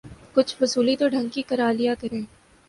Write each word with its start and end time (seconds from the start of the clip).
کچھ 0.33 0.55
وصولی 0.61 0.95
تو 0.95 1.07
ڈھنگ 1.07 1.29
کی 1.29 1.41
کرا 1.41 1.71
لیا 1.71 1.93
کریں۔ 2.01 2.21